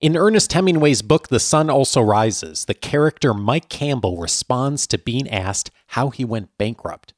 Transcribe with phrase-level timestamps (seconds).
[0.00, 5.28] In Ernest Hemingway's book, The Sun Also Rises, the character Mike Campbell responds to being
[5.28, 7.14] asked how he went bankrupt.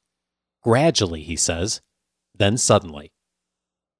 [0.63, 1.81] Gradually, he says,
[2.35, 3.11] then suddenly.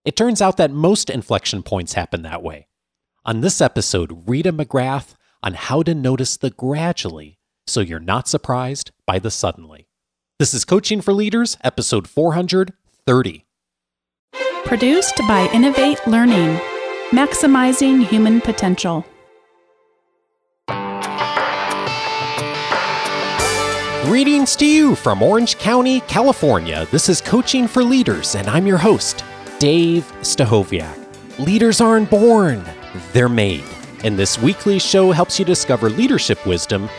[0.03, 2.69] It turns out that most inflection points happen that way.
[3.23, 5.13] On this episode, Rita McGrath
[5.43, 7.37] on how to notice the gradually
[7.67, 9.87] so you're not surprised by the suddenly.
[10.39, 13.45] This is Coaching for Leaders, episode 430.
[14.65, 16.59] Produced by Innovate Learning,
[17.11, 19.05] maximizing human potential.
[24.05, 26.87] Greetings to you from Orange County, California.
[26.89, 29.25] This is Coaching for Leaders, and I'm your host,
[29.59, 30.97] Dave Stachowiak.
[31.37, 32.63] Leaders aren't born,
[33.11, 33.65] they're made.
[34.05, 36.89] And this weekly show helps you discover leadership wisdom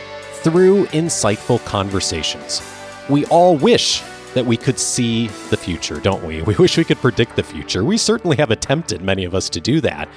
[0.43, 2.61] through insightful conversations.
[3.09, 4.01] We all wish
[4.33, 6.41] that we could see the future, don't we?
[6.53, 7.83] We wish we could predict the future.
[7.83, 10.09] We certainly have attempted, many of us, to do that.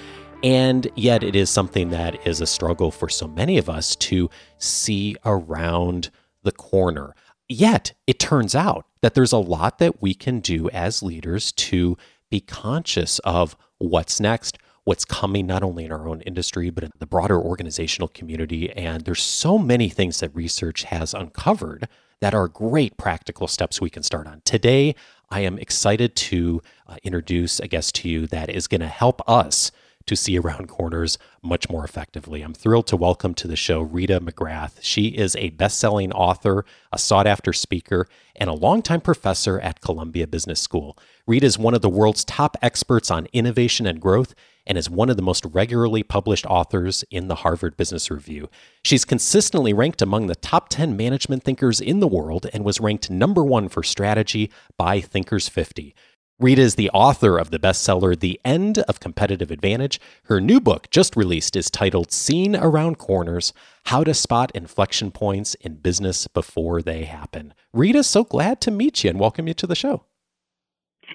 [0.42, 4.28] And yet, it is something that is a struggle for so many of us to
[4.58, 6.10] see around
[6.42, 7.14] the corner.
[7.48, 11.96] Yet, it turns out that there's a lot that we can do as leaders to
[12.30, 16.90] be conscious of what's next, what's coming, not only in our own industry, but in
[16.98, 18.70] the broader organizational community.
[18.72, 21.88] And there's so many things that research has uncovered
[22.20, 24.42] that are great practical steps we can start on.
[24.44, 24.94] Today,
[25.30, 29.20] I am excited to uh, introduce a guest to you that is going to help
[29.28, 29.72] us
[30.06, 32.42] to see around corners much more effectively.
[32.42, 34.78] I'm thrilled to welcome to the show Rita McGrath.
[34.80, 38.06] She is a best selling author, a sought after speaker,
[38.36, 40.96] and a longtime professor at Columbia Business School.
[41.26, 44.34] Rita is one of the world's top experts on innovation and growth
[44.66, 48.48] and is one of the most regularly published authors in the Harvard Business Review.
[48.84, 53.10] She's consistently ranked among the top 10 management thinkers in the world and was ranked
[53.10, 55.94] number one for strategy by Thinkers 50.
[56.38, 59.98] Rita is the author of the bestseller The End of Competitive Advantage.
[60.24, 63.54] Her new book, just released, is titled Seeing Around Corners
[63.86, 67.54] How to Spot Inflection Points in Business Before They Happen.
[67.72, 70.04] Rita, so glad to meet you and welcome you to the show.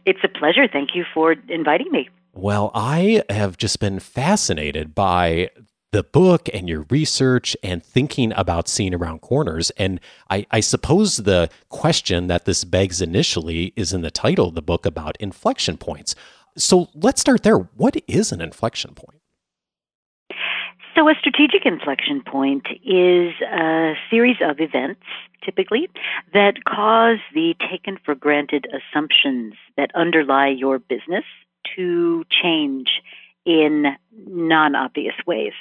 [0.08, 0.68] It's a pleasure.
[0.68, 2.10] Thank you for inviting me.
[2.34, 5.50] Well, I have just been fascinated by
[5.92, 9.72] the book and your research and thinking about seeing around corners.
[9.72, 10.00] And
[10.30, 14.62] I, I, suppose the question that this begs initially is in the title of the
[14.62, 16.16] book about inflection points.
[16.58, 17.58] So let's start there.
[17.58, 19.20] What is an inflection point?
[20.96, 25.02] So, a strategic inflection point is a series of events,
[25.44, 25.90] typically,
[26.34, 31.24] that cause the taken for granted assumptions that underlie your business
[31.76, 32.90] to change
[33.46, 35.54] in non obvious ways.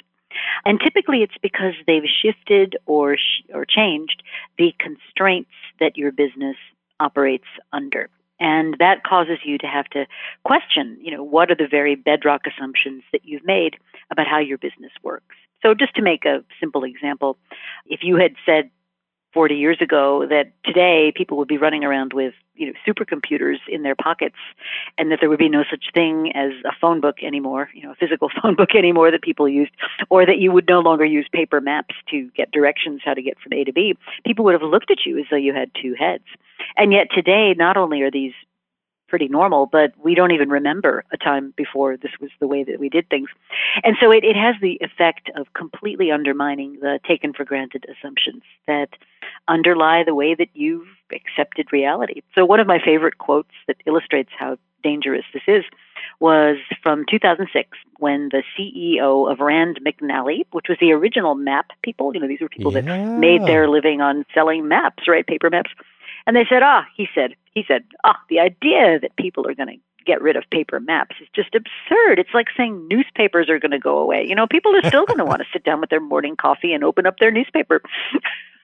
[0.65, 4.23] And typically it's because they've shifted or, sh- or changed
[4.57, 6.55] the constraints that your business
[6.99, 8.09] operates under.
[8.39, 10.05] And that causes you to have to
[10.43, 13.75] question, you know, what are the very bedrock assumptions that you've made
[14.09, 15.35] about how your business works.
[15.61, 17.37] So just to make a simple example,
[17.85, 18.71] if you had said
[19.33, 23.83] 40 years ago that today people would be running around with you know supercomputers in
[23.83, 24.35] their pockets
[24.97, 27.91] and that there would be no such thing as a phone book anymore you know
[27.91, 29.71] a physical phone book anymore that people used
[30.09, 33.39] or that you would no longer use paper maps to get directions how to get
[33.39, 33.97] from A to B.
[34.25, 36.23] People would have looked at you as though you had two heads.
[36.77, 38.33] And yet today not only are these
[39.11, 42.79] pretty normal, but we don't even remember a time before this was the way that
[42.79, 43.29] we did things.
[43.83, 48.43] And so it, it has the effect of completely undermining the taken for granted assumptions
[48.67, 48.87] that
[49.49, 52.21] underlie the way that you've accepted reality.
[52.33, 55.65] So one of my favorite quotes that illustrates how dangerous this is
[56.21, 62.13] was from 2006 when the CEO of Rand McNally, which was the original map people,
[62.13, 62.81] you know, these were people yeah.
[62.81, 65.71] that made their living on selling maps, right, paper maps.
[66.27, 69.69] And they said, ah, he said, he said, ah, the idea that people are going
[69.69, 72.19] to get rid of paper maps is just absurd.
[72.19, 74.25] It's like saying newspapers are going to go away.
[74.27, 76.73] You know, people are still going to want to sit down with their morning coffee
[76.73, 77.81] and open up their newspaper.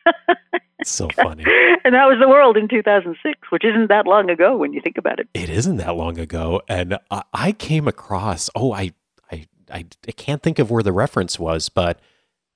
[0.84, 1.44] so funny.
[1.84, 4.98] And that was the world in 2006, which isn't that long ago when you think
[4.98, 5.28] about it.
[5.34, 6.62] It isn't that long ago.
[6.68, 8.94] And I, I came across, oh, I,
[9.32, 12.00] I, I, I can't think of where the reference was, but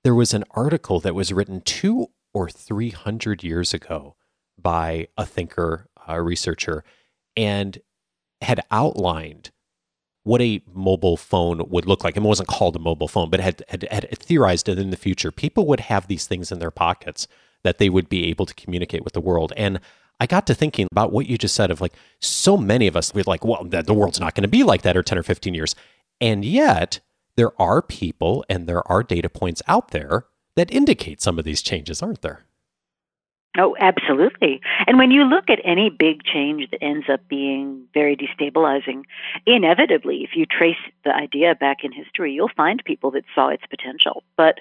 [0.04, 4.16] there was an article that was written two or 300 years ago
[4.62, 6.84] by a thinker, a researcher,
[7.36, 7.80] and
[8.42, 9.52] had outlined
[10.24, 12.16] what a mobile phone would look like.
[12.16, 14.98] And it wasn't called a mobile phone, but had, had, had theorized that in the
[14.98, 17.28] future, people would have these things in their pockets
[17.64, 19.54] that they would be able to communicate with the world.
[19.58, 19.80] And
[20.20, 23.14] I got to thinking about what you just said of like so many of us,
[23.14, 25.54] we're like, well, the world's not going to be like that or 10 or 15
[25.54, 25.76] years.
[26.20, 27.00] And yet,
[27.36, 30.26] there are people and there are data points out there
[30.56, 32.46] that indicate some of these changes, aren't there?
[33.58, 34.62] Oh, absolutely.
[34.88, 39.04] And when you look at any big change that ends up being very destabilizing,
[39.46, 43.64] inevitably, if you trace the idea back in history, you'll find people that saw its
[43.70, 44.24] potential.
[44.38, 44.60] But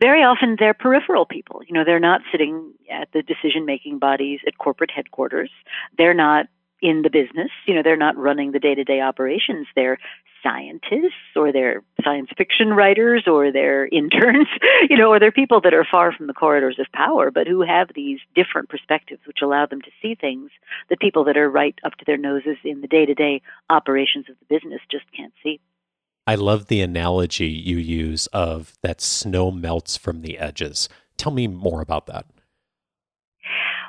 [0.00, 1.62] very often they're peripheral people.
[1.68, 5.50] You know, they're not sitting at the decision making bodies at corporate headquarters.
[5.96, 6.46] They're not
[6.82, 7.50] in the business.
[7.66, 9.66] You know, they're not running the day to day operations.
[9.74, 9.98] They're
[10.42, 14.48] scientists or they're science fiction writers or they're interns,
[14.90, 17.62] you know, or they're people that are far from the corridors of power, but who
[17.62, 20.50] have these different perspectives which allow them to see things
[20.90, 23.40] that people that are right up to their noses in the day to day
[23.70, 25.60] operations of the business just can't see.
[26.26, 30.88] I love the analogy you use of that snow melts from the edges.
[31.16, 32.26] Tell me more about that.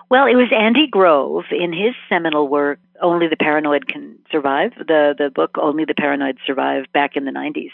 [0.10, 5.16] Well, it was Andy Grove in his seminal work, Only the Paranoid Can Survive, the,
[5.18, 7.72] the book Only the Paranoid Survive back in the 90s,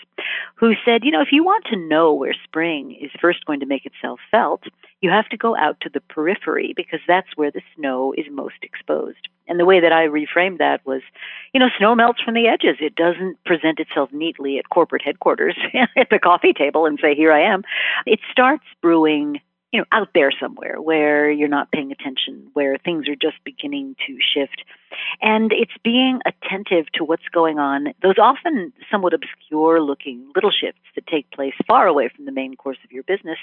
[0.56, 3.66] who said, you know, if you want to know where spring is first going to
[3.66, 4.64] make itself felt,
[5.02, 8.64] you have to go out to the periphery because that's where the snow is most
[8.64, 9.28] exposed.
[9.48, 11.02] And the way that I reframed that was,
[11.54, 12.78] you know, snow melts from the edges.
[12.80, 15.56] It doesn't present itself neatly at corporate headquarters
[15.98, 17.64] at the coffee table and say, here I am.
[18.06, 23.08] It starts brewing you know, out there somewhere where you're not paying attention, where things
[23.08, 24.64] are just beginning to shift.
[25.22, 30.82] And it's being attentive to what's going on, those often somewhat obscure looking little shifts
[30.96, 33.38] that take place far away from the main course of your business,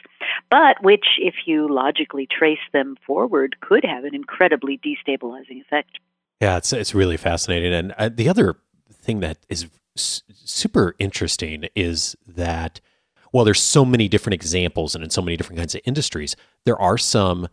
[0.51, 5.99] but which, if you logically trace them forward, could have an incredibly destabilizing effect.
[6.41, 7.73] Yeah, it's, it's really fascinating.
[7.73, 8.57] And uh, the other
[8.93, 12.81] thing that is s- super interesting is that
[13.33, 16.81] well, there's so many different examples and in so many different kinds of industries, there
[16.81, 17.49] are some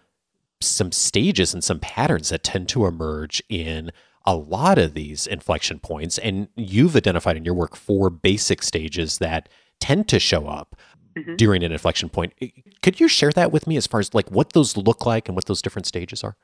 [0.61, 3.91] some stages and some patterns that tend to emerge in
[4.25, 6.17] a lot of these inflection points.
[6.17, 9.49] And you've identified in your work four basic stages that
[9.79, 10.75] tend to show up
[11.17, 11.35] mm-hmm.
[11.35, 12.33] during an inflection point.
[12.81, 15.35] Could you share that with me as far as like what those look like and
[15.35, 16.35] what those different stages are?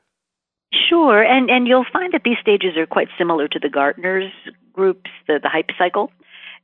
[0.88, 4.30] Sure, and and you'll find that these stages are quite similar to the Gartner's
[4.72, 6.12] groups, the the hype cycle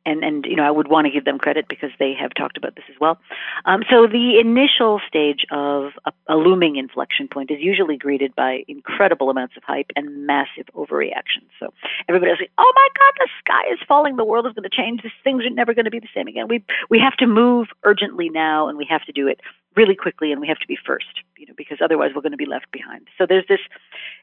[0.06, 2.56] and and you know I would want to give them credit because they have talked
[2.56, 3.18] about this as well.
[3.64, 8.64] Um, so the initial stage of a, a, looming inflection point is usually greeted by
[8.68, 11.44] incredible amounts of hype and massive overreaction.
[11.58, 11.74] So
[12.08, 14.16] everybody's like, "Oh my God, the sky is falling!
[14.16, 15.02] The world is going to change.
[15.02, 16.46] These things are never going to be the same again.
[16.48, 19.40] We we have to move urgently now, and we have to do it
[19.74, 22.38] really quickly, and we have to be first, you know, because otherwise we're going to
[22.38, 23.60] be left behind." So there's this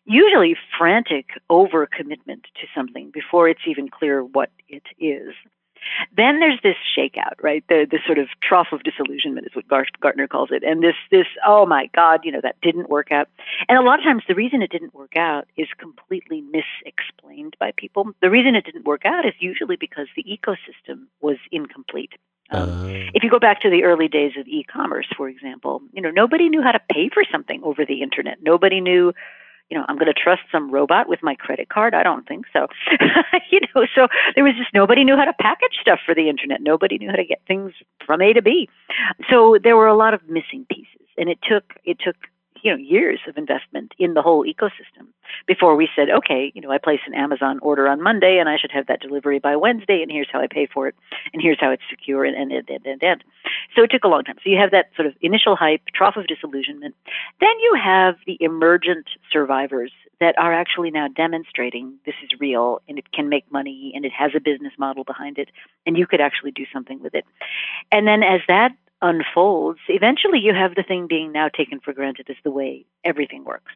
[0.06, 5.34] usually frantic overcommitment to something before it's even clear what it is.
[6.16, 7.64] Then there's this shakeout, right?
[7.70, 11.28] The the sort of trough of disillusionment is what Gartner calls it, and this this
[11.46, 13.28] oh my God, you know that didn't work out.
[13.68, 17.72] And a lot of times the reason it didn't work out is completely misexplained by
[17.76, 18.12] people.
[18.22, 22.14] The reason it didn't work out is usually because the ecosystem was incomplete.
[22.52, 22.88] Um, uh.
[23.14, 26.50] If you go back to the early days of e-commerce, for example, you know nobody
[26.50, 28.42] knew how to pay for something over the internet.
[28.42, 29.14] Nobody knew
[29.74, 31.96] you know, I'm going to trust some robot with my credit card?
[31.96, 32.68] I don't think so.
[33.52, 36.62] you know, so there was just nobody knew how to package stuff for the internet.
[36.62, 37.72] Nobody knew how to get things
[38.06, 38.70] from A to B.
[39.31, 42.16] So there were a lot of missing pieces, and it took it took
[42.63, 45.07] you know years of investment in the whole ecosystem
[45.45, 48.57] before we said okay you know i place an amazon order on monday and i
[48.57, 50.95] should have that delivery by wednesday and here's how i pay for it
[51.33, 53.24] and here's how it's secure and and and and, and.
[53.75, 54.36] so it took a long time.
[54.44, 56.95] So you have that sort of initial hype trough of disillusionment.
[57.39, 62.98] Then you have the emergent survivors that are actually now demonstrating this is real and
[62.98, 65.50] it can make money and it has a business model behind it
[65.86, 67.25] and you could actually do something with it.
[67.92, 68.71] And then as that
[69.04, 73.44] unfolds, eventually you have the thing being now taken for granted as the way everything
[73.44, 73.72] works.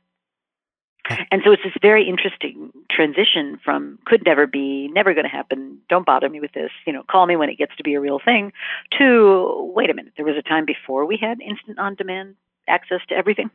[1.32, 5.80] And so it's this very interesting transition from could never be, never going to happen,
[5.90, 8.01] don't bother me with this, you know, call me when it gets to be a
[8.01, 8.51] real thing,
[8.98, 12.36] to wait a minute, there was a time before we had instant on demand
[12.68, 13.50] access to everything.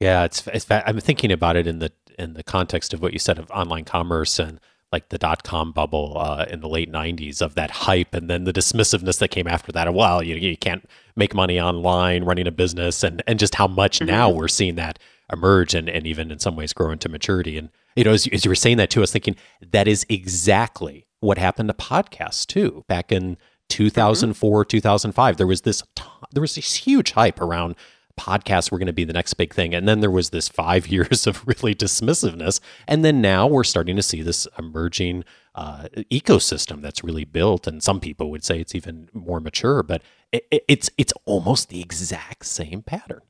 [0.00, 3.18] Yeah, it's, it's I'm thinking about it in the in the context of what you
[3.18, 4.58] said of online commerce and
[4.92, 8.44] like the dot com bubble uh, in the late 90s of that hype and then
[8.44, 9.92] the dismissiveness that came after that.
[9.92, 13.98] Well, you, you can't make money online running a business and, and just how much
[13.98, 14.06] mm-hmm.
[14.06, 14.98] now we're seeing that
[15.32, 17.58] emerge and, and even in some ways grow into maturity.
[17.58, 19.36] And, you know, as, as you were saying that too, I was thinking
[19.72, 22.84] that is exactly what happened to podcasts too.
[22.86, 23.36] Back in
[23.68, 24.68] 2004, mm-hmm.
[24.68, 25.82] 2005, there was this,
[26.32, 27.74] there was this huge hype around
[28.18, 29.74] podcasts were going to be the next big thing.
[29.74, 32.60] And then there was this five years of really dismissiveness.
[32.86, 37.66] And then now we're starting to see this emerging uh, ecosystem that's really built.
[37.66, 41.80] And some people would say it's even more mature, but it, it's it's almost the
[41.80, 43.22] exact same pattern.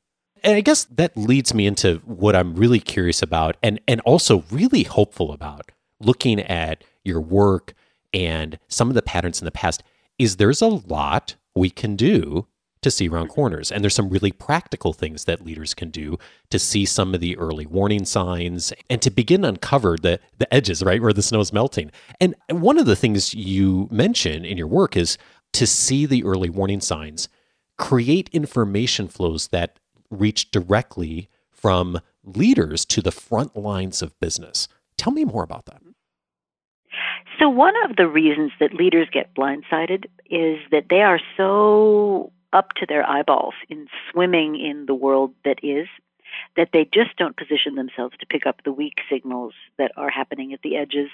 [0.43, 4.43] And I guess that leads me into what I'm really curious about and, and also
[4.51, 7.73] really hopeful about looking at your work
[8.13, 9.83] and some of the patterns in the past
[10.19, 12.47] is there's a lot we can do
[12.87, 13.71] to see around corners.
[13.71, 16.17] And there's some really practical things that leaders can do
[16.49, 20.81] to see some of the early warning signs and to begin uncover the, the edges,
[20.81, 21.91] right, where the snow is melting.
[22.19, 25.17] And one of the things you mention in your work is
[25.53, 27.29] to see the early warning signs,
[27.77, 29.79] create information flows that
[30.09, 34.67] reach directly from leaders to the front lines of business.
[34.97, 35.81] Tell me more about that.
[37.39, 42.73] So, one of the reasons that leaders get blindsided is that they are so up
[42.73, 45.87] to their eyeballs in swimming in the world that is
[46.55, 50.53] that they just don't position themselves to pick up the weak signals that are happening
[50.53, 51.09] at the edges.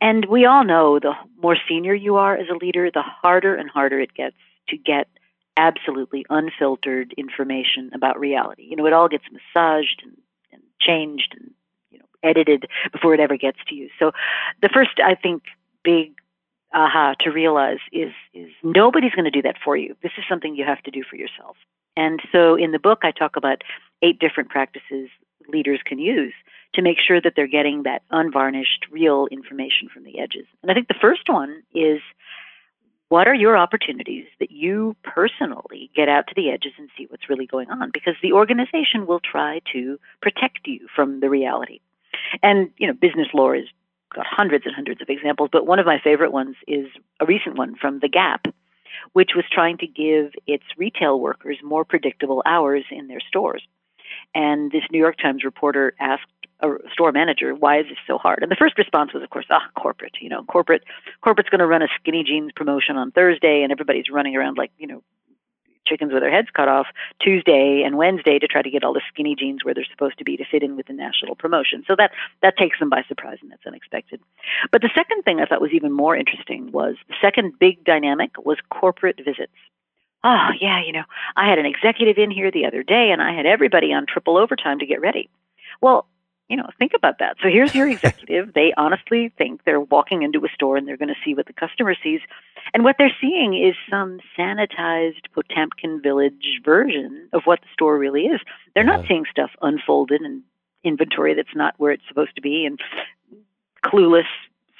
[0.00, 3.70] And we all know the more senior you are as a leader, the harder and
[3.70, 4.36] harder it gets
[4.68, 5.08] to get
[5.56, 8.64] absolutely unfiltered information about reality.
[8.64, 10.16] You know, it all gets massaged and,
[10.52, 11.50] and changed and
[11.90, 13.88] you know edited before it ever gets to you.
[13.98, 14.12] So
[14.62, 15.42] the first I think
[15.82, 16.12] big
[16.72, 19.96] aha to realize is is nobody's going to do that for you.
[20.02, 21.56] This is something you have to do for yourself.
[21.96, 23.62] And so in the book I talk about
[24.02, 25.08] eight different practices
[25.48, 26.32] leaders can use
[26.74, 30.46] to make sure that they're getting that unvarnished real information from the edges.
[30.62, 32.00] And I think the first one is
[33.08, 37.28] what are your opportunities that you personally get out to the edges and see what's
[37.28, 41.80] really going on because the organization will try to protect you from the reality.
[42.42, 43.66] And you know, business lore is
[44.14, 46.86] got hundreds and hundreds of examples, but one of my favorite ones is
[47.20, 48.46] a recent one from The Gap,
[49.12, 53.62] which was trying to give its retail workers more predictable hours in their stores.
[54.34, 56.26] And this New York Times reporter asked
[56.60, 59.46] a store manager, "Why is this so hard?" And the first response was, of course,
[59.50, 60.14] ah, corporate.
[60.20, 60.84] You know, corporate
[61.22, 64.70] corporate's going to run a skinny jeans promotion on Thursday, and everybody's running around like
[64.78, 65.02] you know
[65.90, 66.86] chickens with their heads cut off
[67.20, 70.24] Tuesday and Wednesday to try to get all the skinny jeans where they're supposed to
[70.24, 71.84] be to fit in with the national promotion.
[71.86, 74.20] So that that takes them by surprise and that's unexpected.
[74.70, 78.30] But the second thing I thought was even more interesting was the second big dynamic
[78.44, 79.52] was corporate visits.
[80.22, 81.04] Oh, yeah, you know,
[81.36, 84.36] I had an executive in here the other day and I had everybody on triple
[84.36, 85.28] overtime to get ready.
[85.80, 86.06] Well,
[86.50, 87.36] you know, think about that.
[87.40, 88.52] So here's your executive.
[88.54, 91.52] they honestly think they're walking into a store and they're going to see what the
[91.52, 92.20] customer sees.
[92.74, 98.22] And what they're seeing is some sanitized Potemkin village version of what the store really
[98.22, 98.40] is.
[98.74, 98.96] They're yeah.
[98.96, 100.42] not seeing stuff unfolded and
[100.82, 102.80] inventory that's not where it's supposed to be and
[103.84, 104.24] clueless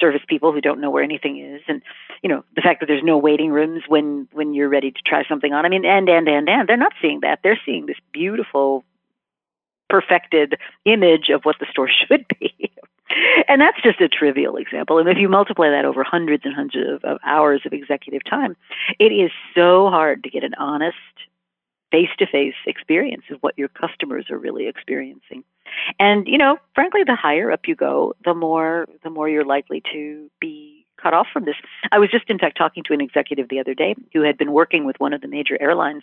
[0.01, 1.83] service people who don't know where anything is and
[2.23, 5.23] you know the fact that there's no waiting rooms when when you're ready to try
[5.29, 7.99] something on i mean and and and and they're not seeing that they're seeing this
[8.13, 8.83] beautiful
[9.91, 12.71] perfected image of what the store should be.
[13.49, 14.99] and that's just a trivial example.
[14.99, 18.57] And if you multiply that over hundreds and hundreds of, of hours of executive time,
[18.99, 20.97] it is so hard to get an honest,
[21.91, 25.43] face to face experience of what your customers are really experiencing.
[25.99, 29.83] And, you know, frankly, the higher up you go, the more the more you're likely
[29.93, 31.57] to be cut off from this.
[31.93, 34.53] I was just in fact talking to an executive the other day who had been
[34.53, 36.03] working with one of the major airlines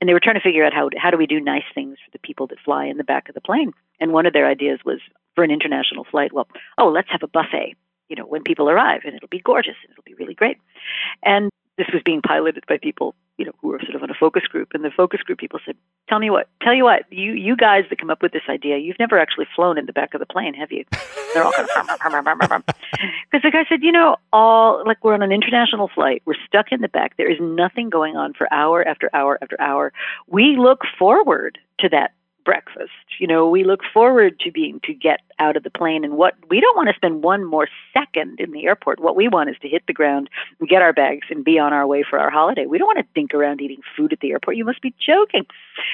[0.00, 2.10] and they were trying to figure out how how do we do nice things for
[2.12, 3.72] the people that fly in the back of the plane.
[4.00, 5.00] And one of their ideas was
[5.34, 6.48] for an international flight, well,
[6.78, 7.74] oh, let's have a buffet,
[8.08, 10.58] you know, when people arrive, and it'll be gorgeous, and it'll be really great.
[11.22, 14.14] And this was being piloted by people, you know, who were sort of on a
[14.14, 14.68] focus group.
[14.72, 15.74] And the focus group people said,
[16.08, 18.78] "Tell me what, tell you what, you you guys that come up with this idea,
[18.78, 20.84] you've never actually flown in the back of the plane, have you?"
[21.34, 21.50] They're all
[23.32, 26.70] because the guy said, "You know, all like we're on an international flight, we're stuck
[26.70, 27.16] in the back.
[27.16, 29.92] There is nothing going on for hour after hour after hour.
[30.28, 32.12] We look forward to that
[32.44, 32.90] breakfast.
[33.18, 36.34] You know, we look forward to being to get out of the plane and what
[36.48, 39.00] we don't want to spend one more second in the airport.
[39.00, 40.30] What we want is to hit the ground,
[40.68, 42.66] get our bags and be on our way for our holiday.
[42.66, 44.56] We don't want to think around eating food at the airport.
[44.56, 45.46] You must be joking.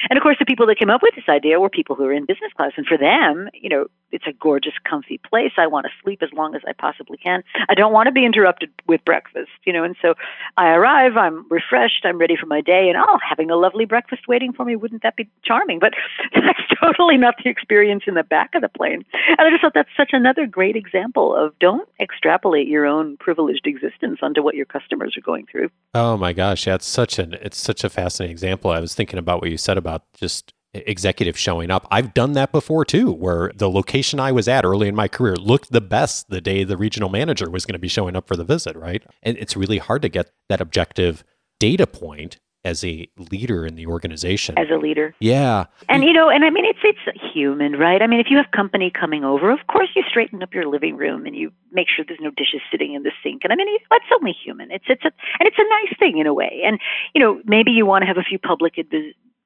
[0.09, 2.13] And of course the people that came up with this idea were people who are
[2.13, 5.51] in business class and for them, you know, it's a gorgeous comfy place.
[5.57, 7.43] I want to sleep as long as I possibly can.
[7.69, 10.15] I don't want to be interrupted with breakfast, you know, and so
[10.57, 14.27] I arrive, I'm refreshed, I'm ready for my day and oh, having a lovely breakfast
[14.27, 15.79] waiting for me, wouldn't that be charming?
[15.79, 15.93] But
[16.41, 19.03] that's totally not the experience in the back of the plane.
[19.37, 23.65] And I just thought that's such another great example of don't extrapolate your own privileged
[23.65, 25.69] existence onto what your customers are going through.
[25.93, 28.71] Oh my gosh, yeah, it's such an it's such a fascinating example.
[28.71, 31.87] I was thinking about what you said about just executive showing up.
[31.89, 35.35] I've done that before too, where the location I was at early in my career
[35.35, 38.35] looked the best the day the regional manager was going to be showing up for
[38.35, 39.03] the visit, right?
[39.23, 41.23] And it's really hard to get that objective
[41.59, 42.37] data point
[42.69, 44.57] as a leader in the organization.
[44.57, 45.15] As a leader.
[45.19, 45.65] Yeah.
[45.89, 48.01] And you know, and I mean it's it's human, right?
[48.01, 50.95] I mean if you have company coming over, of course you straighten up your living
[50.95, 53.41] room and you make sure there's no dishes sitting in the sink.
[53.43, 54.69] And I mean that's only human.
[54.71, 56.61] It's it's a and it's a nice thing in a way.
[56.63, 56.79] And
[57.15, 58.77] you know, maybe you want to have a few public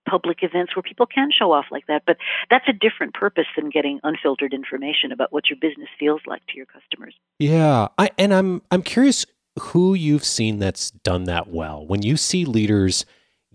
[0.06, 2.18] public events where people can show off like that, but
[2.50, 6.58] that's a different purpose than getting unfiltered information about what your business feels like to
[6.58, 7.16] your customers.
[7.40, 7.88] Yeah.
[7.98, 9.26] I and I'm I'm curious
[9.60, 11.86] who you've seen that's done that well.
[11.86, 13.06] When you see leaders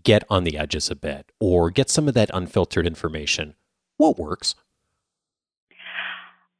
[0.02, 3.55] get on the edges a bit or get some of that unfiltered information,
[3.97, 4.55] what works?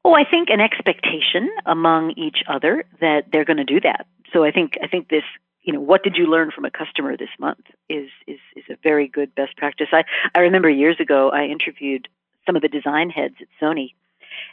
[0.04, 4.07] Oh, I think an expectation among each other that they're going to do that.
[4.33, 5.25] So I think I think this
[5.62, 8.76] you know what did you learn from a customer this month is is is a
[8.83, 9.88] very good best practice.
[9.92, 10.04] I
[10.35, 12.09] I remember years ago I interviewed
[12.47, 13.90] some of the design heads at Sony,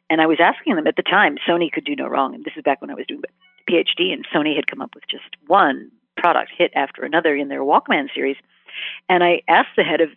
[0.10, 2.54] and I was asking them at the time Sony could do no wrong, and this
[2.58, 3.22] is back when I was doing
[3.70, 7.62] PhD, and Sony had come up with just one product hit after another in their
[7.62, 8.38] Walkman series,
[9.10, 10.10] and I asked the head of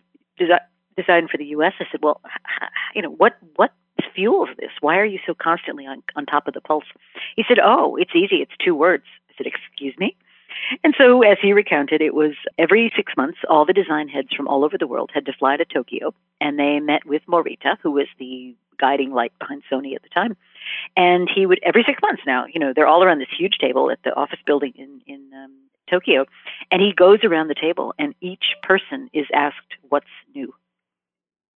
[0.95, 1.73] design for the U.S.
[1.79, 2.21] I said, well,
[2.95, 3.73] you know what what
[4.15, 4.71] fuels this?
[4.81, 6.85] Why are you so constantly on on top of the pulse?
[7.35, 8.37] He said, oh, it's easy.
[8.37, 9.03] It's two words.
[9.29, 10.15] I said, excuse me.
[10.83, 14.47] And so, as he recounted, it was every six months, all the design heads from
[14.47, 17.91] all over the world had to fly to Tokyo, and they met with Morita, who
[17.91, 20.35] was the guiding light behind Sony at the time.
[20.97, 23.91] And he would every six months now, you know, they're all around this huge table
[23.91, 25.53] at the office building in in um,
[25.89, 26.25] Tokyo,
[26.71, 30.53] and he goes around the table, and each person is asked, "What's new?"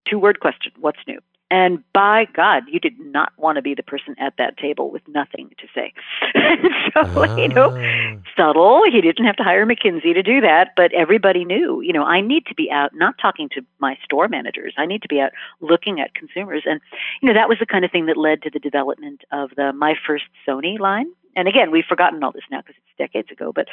[0.08, 1.20] Two word question: What's new?
[1.50, 5.02] And by God, you did not want to be the person at that table with
[5.08, 5.92] nothing to say.
[6.94, 8.20] so, you know, ah.
[8.36, 8.82] subtle.
[8.90, 12.20] He didn't have to hire McKinsey to do that, but everybody knew, you know, I
[12.20, 14.74] need to be out not talking to my store managers.
[14.78, 16.62] I need to be out looking at consumers.
[16.66, 16.80] And,
[17.20, 19.72] you know, that was the kind of thing that led to the development of the
[19.72, 21.06] My First Sony line.
[21.34, 23.66] And again, we've forgotten all this now because it's decades ago, but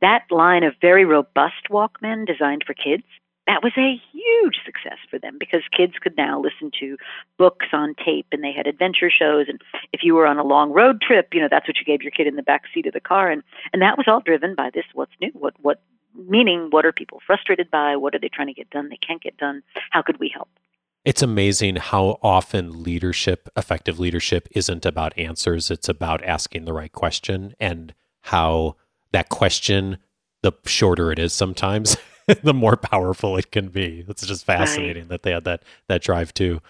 [0.00, 3.04] that line of very robust Walkmen designed for kids
[3.48, 6.96] that was a huge success for them because kids could now listen to
[7.38, 9.46] books on tape and they had adventure shows.
[9.48, 9.60] And
[9.92, 12.12] if you were on a long road trip you know that's what you gave your
[12.12, 13.30] kid in the back seat of the car.
[13.30, 15.80] And and that was all driven by this what's new what what
[16.14, 17.96] meaning what are people frustrated by?
[17.96, 19.62] What are they trying to get done they can't get done?
[19.90, 20.48] How could we help?
[21.04, 25.70] It's amazing how often leadership effective leadership isn't about answers.
[25.70, 28.76] It's about asking the right question and how
[29.12, 29.98] that question
[30.42, 31.96] the shorter it is sometimes
[32.42, 34.04] the more powerful it can be.
[34.08, 35.08] It's just fascinating right.
[35.10, 36.60] that they had that that drive too.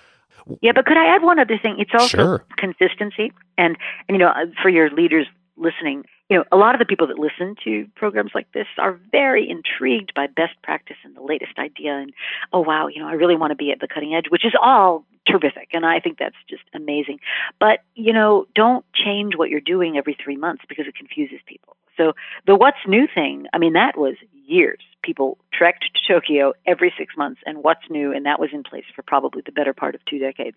[0.63, 1.77] Yeah, but could I add one other thing?
[1.79, 2.45] It's also sure.
[2.57, 3.77] consistency, and,
[4.09, 7.07] and you know, uh, for your leaders listening, you know, a lot of the people
[7.09, 11.59] that listen to programs like this are very intrigued by best practice and the latest
[11.59, 12.13] idea, and
[12.53, 14.53] oh wow, you know, I really want to be at the cutting edge, which is
[14.63, 17.19] all terrific, and I think that's just amazing.
[17.59, 21.77] But you know, don't change what you're doing every three months because it confuses people.
[21.99, 22.15] So
[22.47, 24.15] the what's new thing, I mean, that was
[24.47, 24.81] years.
[25.03, 28.85] People trekked to Tokyo every six months, and what's new, and that was in place
[28.97, 30.57] for probably the better part of two decades.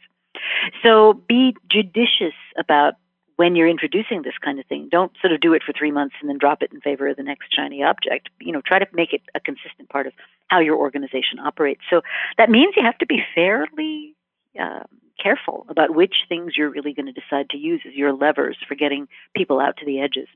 [0.82, 2.94] So be judicious about
[3.36, 4.88] when you're introducing this kind of thing.
[4.92, 7.18] Don't sort of do it for three months and then drop it in favor of
[7.18, 8.30] the next shiny object.
[8.40, 10.14] You know, try to make it a consistent part of
[10.48, 11.82] how your organization operates.
[11.90, 12.02] So
[12.38, 14.16] that means you have to be fairly
[14.60, 14.84] uh,
[15.22, 18.76] careful about which things you're really going to decide to use as your levers for
[18.76, 20.28] getting people out to the edges.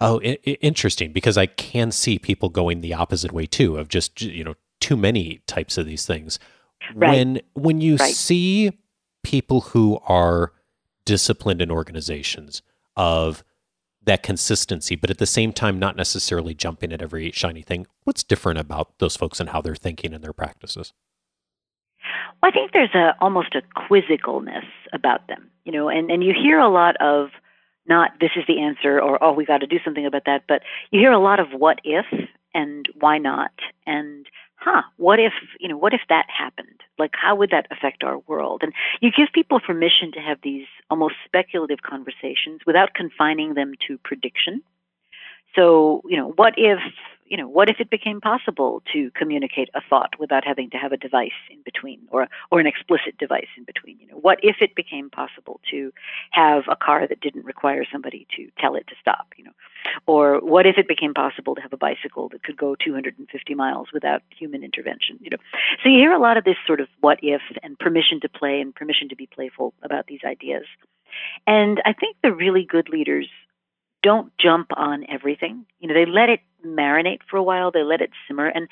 [0.00, 1.12] Oh, I- interesting.
[1.12, 4.96] Because I can see people going the opposite way too, of just you know too
[4.96, 6.38] many types of these things.
[6.94, 7.10] Right.
[7.10, 8.14] When when you right.
[8.14, 8.78] see
[9.22, 10.52] people who are
[11.04, 12.62] disciplined in organizations
[12.96, 13.44] of
[14.02, 18.24] that consistency, but at the same time not necessarily jumping at every shiny thing, what's
[18.24, 20.94] different about those folks and how they're thinking and their practices?
[22.42, 26.32] Well, I think there's a almost a quizzicalness about them, you know, and and you
[26.32, 27.28] hear a lot of
[27.90, 30.62] not this is the answer or oh we got to do something about that but
[30.90, 32.06] you hear a lot of what if
[32.54, 33.52] and why not?
[33.86, 34.26] And
[34.56, 36.80] huh what if you know what if that happened?
[36.98, 38.62] Like how would that affect our world?
[38.62, 43.98] And you give people permission to have these almost speculative conversations without confining them to
[43.98, 44.62] prediction.
[45.54, 46.78] So you know what if
[47.30, 50.90] you know, what if it became possible to communicate a thought without having to have
[50.90, 53.98] a device in between or or an explicit device in between?
[54.00, 55.92] You know, what if it became possible to
[56.32, 59.52] have a car that didn't require somebody to tell it to stop, you know?
[60.06, 63.88] Or what if it became possible to have a bicycle that could go 250 miles
[63.94, 65.38] without human intervention, you know?
[65.82, 68.60] So you hear a lot of this sort of what if and permission to play
[68.60, 70.64] and permission to be playful about these ideas.
[71.46, 73.28] And I think the really good leaders
[74.02, 75.66] don't jump on everything.
[75.78, 78.68] You know, they let it marinate for a while, they let it simmer and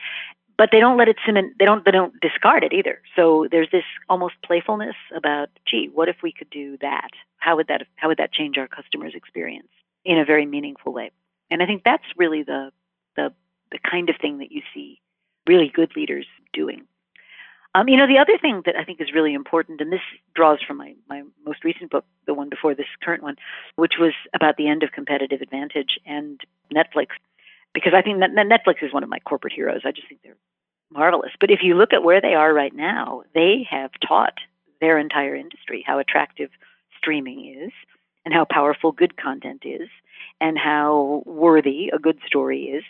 [0.57, 3.01] but they don't let it simmer they don't they don't discard it either.
[3.17, 7.11] So there's this almost playfulness about, gee, what if we could do that?
[7.39, 9.69] How would that how would that change our customers' experience
[10.05, 11.11] in a very meaningful way?
[11.51, 12.73] And I think that's really the
[13.17, 13.33] the
[13.71, 15.01] the kind of thing that you see
[15.47, 16.85] really good leaders doing.
[17.75, 20.01] Um, you know, the other thing that I think is really important, and this
[20.35, 23.37] draws from my, my most recent book, the one before this current one,
[23.77, 26.41] which was about the end of competitive advantage and
[26.75, 27.09] Netflix,
[27.75, 29.83] because I think that Netflix is one of my corporate heroes.
[29.85, 30.37] I just think they're
[30.91, 31.33] marvelous.
[31.39, 34.35] But if you look at where they are right now, they have taught
[34.81, 36.51] their entire industry how attractive
[36.97, 37.73] streaming is
[38.25, 39.89] and how powerful good content is
[40.41, 42.85] and how worthy a good story is.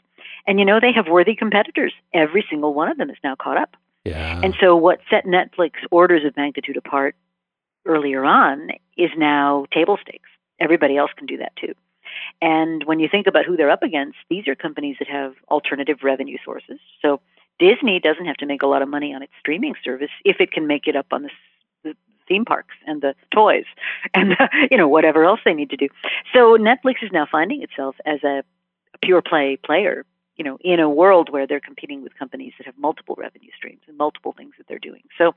[0.46, 1.92] And you know, they have worthy competitors.
[2.12, 3.76] Every single one of them is now caught up.
[4.16, 7.16] And so what set Netflix orders of magnitude apart
[7.86, 10.28] earlier on is now table stakes.
[10.60, 11.74] Everybody else can do that too.
[12.40, 15.98] And when you think about who they're up against, these are companies that have alternative
[16.02, 16.78] revenue sources.
[17.02, 17.20] So
[17.58, 20.52] Disney doesn't have to make a lot of money on its streaming service if it
[20.52, 21.30] can make it up on the,
[21.82, 21.94] the
[22.26, 23.64] theme parks and the toys
[24.14, 25.88] and uh, you know whatever else they need to do.
[26.32, 28.42] So Netflix is now finding itself as a
[29.02, 30.04] pure play player
[30.38, 33.80] you know, in a world where they're competing with companies that have multiple revenue streams
[33.88, 35.02] and multiple things that they're doing.
[35.18, 35.34] So,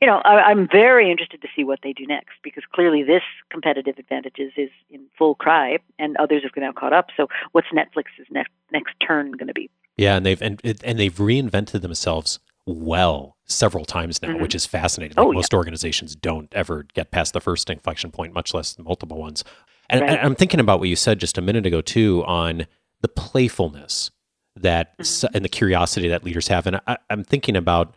[0.00, 3.22] you know, I, am very interested to see what they do next because clearly this
[3.48, 7.08] competitive advantages is in full cry, and others have now caught up.
[7.16, 9.70] So, what's Netflix's next next turn going to be?
[9.96, 14.42] Yeah, and they've and, and they've reinvented themselves well several times now, mm-hmm.
[14.42, 15.16] which is fascinating.
[15.16, 15.58] Like oh, most yeah.
[15.58, 19.44] organizations don't ever get past the first inflection point, much less multiple ones.
[19.88, 20.10] And, right.
[20.10, 22.66] and I'm thinking about what you said just a minute ago too on
[23.00, 24.10] the playfulness
[24.56, 25.34] that mm-hmm.
[25.34, 26.66] and the curiosity that leaders have.
[26.66, 27.94] And I, I'm thinking about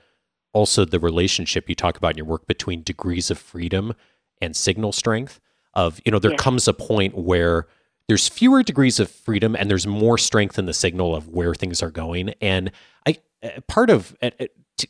[0.54, 3.94] also the relationship you talk about in your work between degrees of freedom
[4.42, 5.40] and signal strength.
[5.74, 6.38] Of you know, there yeah.
[6.38, 7.68] comes a point where
[8.08, 11.82] there's fewer degrees of freedom and there's more strength in the signal of where things
[11.82, 12.30] are going.
[12.42, 12.72] And
[13.08, 14.46] I uh, part of uh, uh,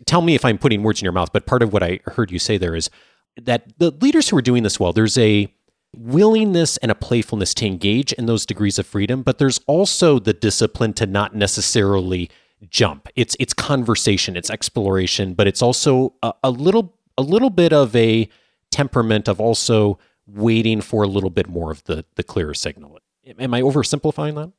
[0.06, 2.32] tell me if I'm putting words in your mouth, but part of what I heard
[2.32, 2.90] you say there is
[3.42, 5.54] that the leaders who are doing this well, there's a
[5.96, 10.34] willingness and a playfulness to engage in those degrees of freedom, but there's also the
[10.34, 12.30] discipline to not necessarily
[12.70, 13.08] jump.
[13.16, 17.96] It's it's conversation, it's exploration, but it's also a, a little a little bit of
[17.96, 18.30] a
[18.72, 23.00] temperament of also waiting for a little bit more of the the clearer signal.
[23.40, 24.52] Am I oversimplifying that?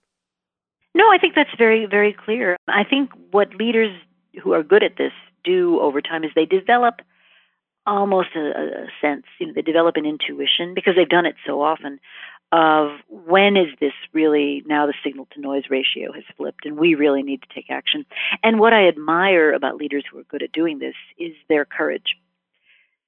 [0.94, 2.56] No, I think that's very very clear.
[2.68, 3.96] I think what leaders
[4.42, 7.00] who are good at this do over time is they develop
[7.86, 11.62] almost a, a sense, you know, they develop an intuition because they've done it so
[11.62, 12.00] often
[12.52, 16.94] of when is this really now the signal to noise ratio has flipped and we
[16.94, 18.06] really need to take action.
[18.42, 22.16] And what I admire about leaders who are good at doing this is their courage.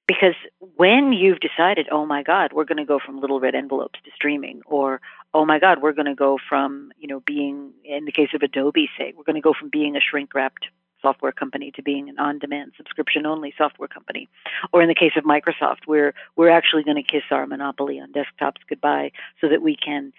[0.07, 0.35] Because
[0.75, 4.11] when you've decided, oh my God, we're going to go from little red envelopes to
[4.15, 5.01] streaming, or
[5.33, 8.41] oh my God, we're going to go from, you know, being, in the case of
[8.41, 10.67] Adobe, say, we're going to go from being a shrink wrapped
[11.01, 14.27] software company to being an on-demand subscription-only software company.
[14.71, 18.11] Or in the case of Microsoft, we're we're actually going to kiss our monopoly on
[18.11, 20.13] desktops goodbye so that we can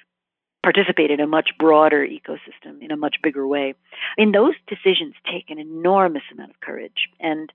[0.63, 3.75] participate in a much broader ecosystem in a much bigger way.
[4.17, 7.09] I mean, those decisions take an enormous amount of courage.
[7.21, 7.53] And,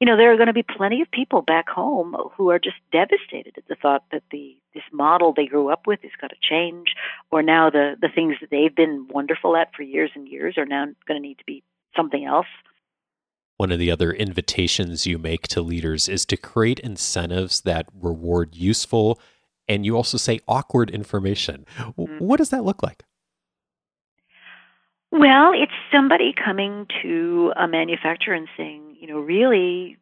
[0.00, 2.76] you know, there are going to be plenty of people back home who are just
[2.90, 6.36] devastated at the thought that the this model they grew up with is got to
[6.40, 6.94] change,
[7.30, 10.64] or now the, the things that they've been wonderful at for years and years are
[10.64, 11.62] now going to need to be
[11.96, 12.46] something else.
[13.56, 18.54] One of the other invitations you make to leaders is to create incentives that reward
[18.54, 19.20] useful
[19.68, 21.64] and you also say awkward information.
[21.78, 22.18] Mm-hmm.
[22.18, 23.04] What does that look like?
[25.10, 29.98] Well, it's somebody coming to a manufacturer and saying, you know, really,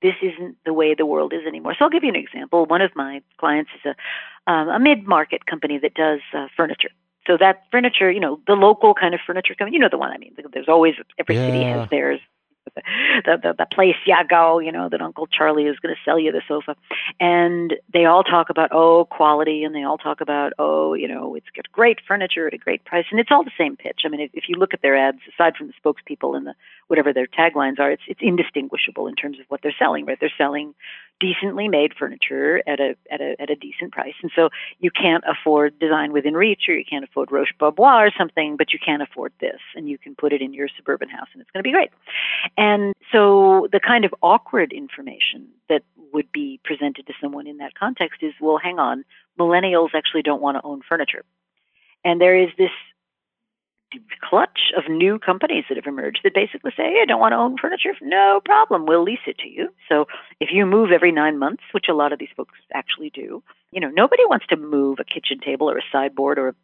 [0.00, 1.74] this isn't the way the world is anymore.
[1.78, 2.64] So I'll give you an example.
[2.66, 3.92] One of my clients is
[4.46, 6.90] a, um, a mid-market company that does uh, furniture.
[7.26, 10.10] So that furniture, you know, the local kind of furniture company, you know the one
[10.10, 10.34] I mean.
[10.52, 11.46] There's always every yeah.
[11.46, 12.20] city has theirs
[12.74, 16.32] the, the the place Yago, you know, that Uncle Charlie is going to sell you
[16.32, 16.76] the sofa,
[17.20, 21.34] and they all talk about oh quality, and they all talk about oh you know
[21.34, 24.02] it's got great furniture at a great price, and it's all the same pitch.
[24.04, 26.54] I mean, if, if you look at their ads, aside from the spokespeople and the
[26.88, 30.06] whatever their taglines are, it's it's indistinguishable in terms of what they're selling.
[30.06, 30.74] Right, they're selling
[31.20, 35.24] decently made furniture at a at a at a decent price, and so you can't
[35.26, 39.00] afford design within reach, or you can't afford Roche Bobois or something, but you can
[39.00, 41.66] afford this, and you can put it in your suburban house, and it's going to
[41.66, 41.90] be great.
[42.56, 47.74] And so the kind of awkward information that would be presented to someone in that
[47.74, 49.04] context is, well, hang on,
[49.38, 51.24] millennials actually don't want to own furniture.
[52.04, 52.70] And there is this
[54.28, 57.36] clutch of new companies that have emerged that basically say, hey, I don't want to
[57.36, 57.94] own furniture.
[58.02, 58.86] No problem.
[58.86, 59.68] We'll lease it to you.
[59.88, 60.06] So
[60.40, 63.80] if you move every nine months, which a lot of these folks actually do, you
[63.80, 66.54] know, nobody wants to move a kitchen table or a sideboard or a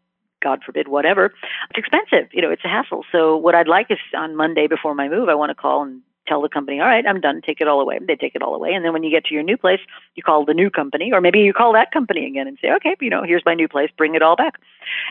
[0.42, 1.34] God forbid, whatever.
[1.70, 2.32] It's expensive.
[2.32, 3.04] You know, it's a hassle.
[3.12, 6.00] So what I'd like is on Monday before my move, I want to call and
[6.26, 7.98] tell the company, all right, I'm done, take it all away.
[8.06, 8.72] They take it all away.
[8.72, 9.80] And then when you get to your new place,
[10.14, 12.96] you call the new company, or maybe you call that company again and say, okay,
[13.00, 14.54] you know, here's my new place, bring it all back.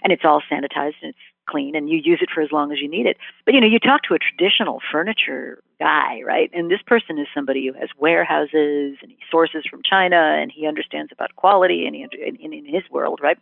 [0.04, 1.18] And it's all sanitized and it's
[1.50, 3.18] clean and you use it for as long as you need it.
[3.46, 6.52] But you know, you talk to a traditional furniture guy, right?
[6.54, 10.68] And this person is somebody who has warehouses and he sources from China and he
[10.68, 13.38] understands about quality and he in, in his world, right?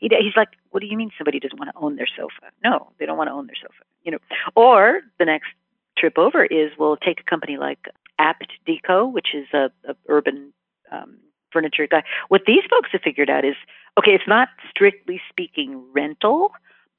[0.00, 2.52] He, he's like, what do you mean somebody doesn't want to own their sofa?
[2.64, 3.84] No, they don't want to own their sofa.
[4.04, 4.18] You know,
[4.56, 5.50] or the next
[5.96, 7.86] trip over is we'll take a company like
[8.18, 10.52] Apt Deco, which is a, a urban
[10.90, 11.16] um,
[11.52, 12.02] furniture guy.
[12.28, 13.54] What these folks have figured out is
[13.98, 16.52] okay, it's not strictly speaking rental,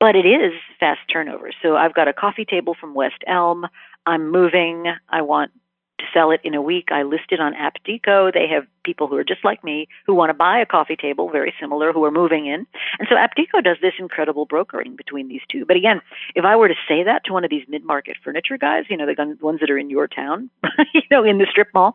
[0.03, 1.51] but it is fast turnover.
[1.61, 3.65] So I've got a coffee table from West Elm.
[4.05, 4.91] I'm moving.
[5.07, 5.53] I want
[5.99, 6.89] to sell it in a week.
[6.91, 8.33] I list it on AptDeco.
[8.33, 11.29] They have people who are just like me who want to buy a coffee table,
[11.29, 12.67] very similar, who are moving in.
[12.99, 15.65] And so AptDeco does this incredible brokering between these two.
[15.65, 16.01] But again,
[16.35, 19.05] if I were to say that to one of these mid-market furniture guys, you know,
[19.05, 20.49] the ones that are in your town,
[20.93, 21.93] you know, in the strip mall,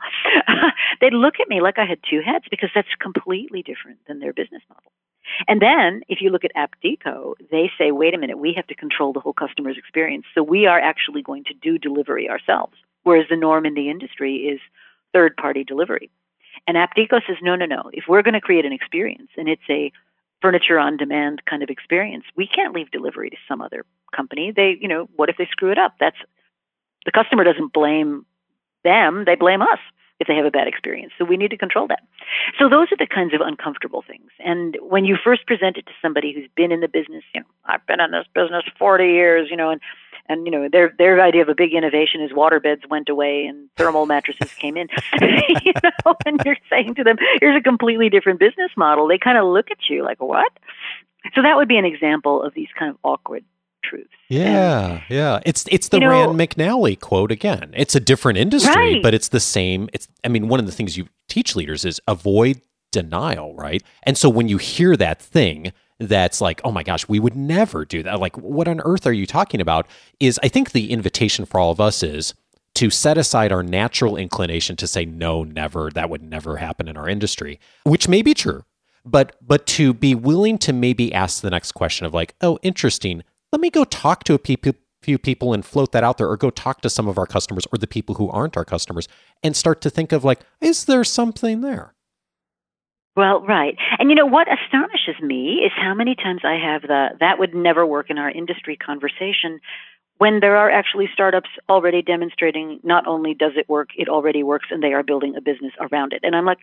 [1.02, 4.32] they'd look at me like I had two heads because that's completely different than their
[4.32, 4.90] business model.
[5.46, 8.74] And then if you look at AptDeco, they say, wait a minute, we have to
[8.74, 10.24] control the whole customer's experience.
[10.34, 12.74] So we are actually going to do delivery ourselves
[13.08, 14.60] whereas the norm in the industry is
[15.14, 16.10] third party delivery.
[16.66, 17.90] And AptDeco says, no, no, no.
[17.94, 19.90] If we're going to create an experience and it's a
[20.42, 24.52] furniture on demand kind of experience, we can't leave delivery to some other company.
[24.54, 25.94] They, you know, what if they screw it up?
[25.98, 26.18] That's
[27.06, 28.26] the customer doesn't blame
[28.84, 29.78] them, they blame us
[30.20, 31.12] if they have a bad experience.
[31.16, 32.00] So we need to control that.
[32.58, 34.30] So those are the kinds of uncomfortable things.
[34.40, 37.46] And when you first present it to somebody who's been in the business, you know,
[37.66, 39.80] I've been in this business 40 years, you know, and
[40.28, 43.46] and you know their their idea of a big innovation is water beds went away
[43.46, 44.88] and thermal mattresses came in
[45.64, 49.38] you know and you're saying to them here's a completely different business model they kind
[49.38, 50.52] of look at you like what
[51.34, 53.44] so that would be an example of these kind of awkward
[53.88, 58.00] truths yeah and, yeah it's it's the you know, rand mcnally quote again it's a
[58.00, 59.02] different industry right.
[59.02, 62.00] but it's the same it's i mean one of the things you teach leaders is
[62.06, 62.60] avoid
[62.92, 67.18] denial right and so when you hear that thing that's like, oh my gosh, we
[67.18, 68.20] would never do that.
[68.20, 69.86] Like, what on earth are you talking about?
[70.20, 72.34] Is I think the invitation for all of us is
[72.74, 76.96] to set aside our natural inclination to say, no, never, that would never happen in
[76.96, 78.64] our industry, which may be true.
[79.04, 83.24] But but to be willing to maybe ask the next question of like, oh, interesting.
[83.52, 86.50] Let me go talk to a few people and float that out there or go
[86.50, 89.08] talk to some of our customers or the people who aren't our customers
[89.42, 91.94] and start to think of like is there something there
[93.16, 93.76] well, right.
[93.98, 97.52] And you know what astonishes me is how many times I have the that would
[97.52, 99.58] never work in our industry conversation
[100.18, 104.66] when there are actually startups already demonstrating not only does it work, it already works
[104.70, 106.20] and they are building a business around it.
[106.22, 106.58] And I'm like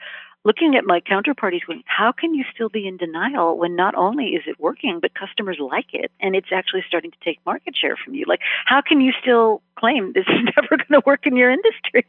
[0.45, 4.27] looking at my counterparties going, how can you still be in denial when not only
[4.27, 7.97] is it working, but customers like it and it's actually starting to take market share
[7.97, 8.23] from you?
[8.27, 12.05] Like, how can you still claim this is never going to work in your industry?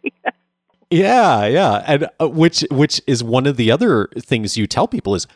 [0.88, 5.16] Yeah, yeah, and uh, which which is one of the other things you tell people
[5.16, 5.26] is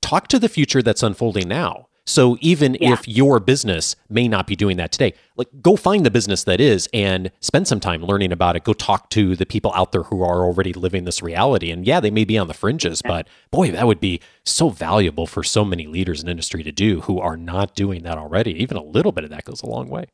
[0.00, 1.88] talk to the future that's unfolding now.
[2.06, 2.92] So even yeah.
[2.92, 6.60] if your business may not be doing that today, like go find the business that
[6.60, 8.64] is and spend some time learning about it.
[8.64, 11.70] Go talk to the people out there who are already living this reality.
[11.70, 15.26] And yeah, they may be on the fringes, but boy, that would be so valuable
[15.26, 18.52] for so many leaders in industry to do who are not doing that already.
[18.62, 20.06] Even a little bit of that goes a long way.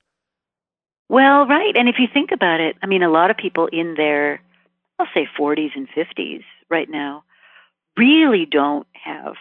[1.08, 1.76] Well, right.
[1.76, 4.40] And if you think about it, I mean, a lot of people in their
[4.98, 7.24] I'll say 40s and 50s right now,
[7.96, 9.34] really don't have